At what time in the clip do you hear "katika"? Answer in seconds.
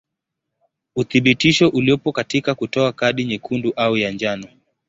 2.11-2.55